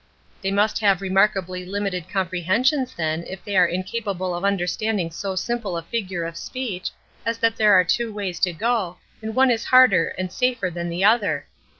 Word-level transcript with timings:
"They 0.41 0.49
must 0.49 0.79
have 0.79 0.99
remarkably 0.99 1.63
limited 1.63 2.09
comprehensions 2.09 2.91
then 2.91 3.23
if 3.29 3.45
they 3.45 3.55
are 3.55 3.67
incapable 3.67 4.33
of 4.33 4.43
understanding 4.43 5.11
so 5.11 5.35
simple 5.35 5.77
a 5.77 5.83
figure 5.83 6.23
of 6.25 6.37
speech, 6.37 6.89
as 7.23 7.37
that 7.37 7.55
there 7.55 7.73
are 7.79 7.83
two 7.83 8.11
ways 8.11 8.39
to 8.39 8.51
go, 8.51 8.97
and 9.21 9.35
one 9.35 9.51
is 9.51 9.65
harder 9.65 10.07
and 10.17 10.31
safer 10.31 10.71
than 10.71 10.89
the 10.89 11.03
other. 11.03 11.45